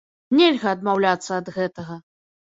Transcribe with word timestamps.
Нельга 0.37 0.71
адмаўляцца 0.77 1.31
ад 1.41 1.51
гэтага. 1.59 1.99